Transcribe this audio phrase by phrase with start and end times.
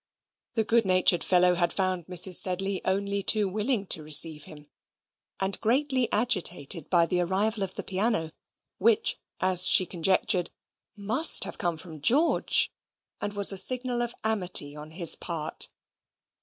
[0.55, 2.37] The good natured fellow had found Mrs.
[2.37, 4.65] Sedley only too willing to receive him,
[5.39, 8.31] and greatly agitated by the arrival of the piano,
[8.79, 10.49] which, as she conjectured,
[10.95, 12.71] MUST have come from George,
[13.21, 15.69] and was a signal of amity on his part.